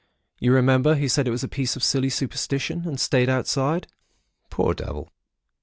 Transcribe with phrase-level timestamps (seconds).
[0.39, 3.85] You remember, he said it was a piece of silly superstition, and stayed outside.
[4.49, 5.11] Poor devil!